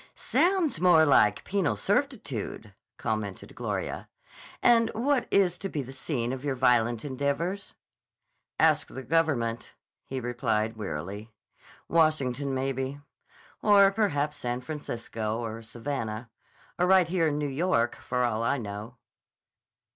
[0.15, 4.09] "Sounds more like penal servitude," commented Gloria.
[4.63, 7.75] "And what is to be the scene of your violent endeavors?"
[8.59, 9.75] "Ask the Government,"
[10.07, 11.29] he replied wearily.
[11.87, 12.99] "Washington, maybe.
[13.61, 16.31] Or perhaps San Francisco or Savannah.
[16.79, 18.97] Or right here in New York, for all I know."